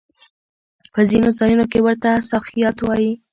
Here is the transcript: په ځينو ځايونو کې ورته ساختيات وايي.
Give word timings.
په 0.93 0.99
ځينو 1.09 1.29
ځايونو 1.37 1.65
کې 1.71 1.79
ورته 1.85 2.09
ساختيات 2.31 2.77
وايي. 2.81 3.11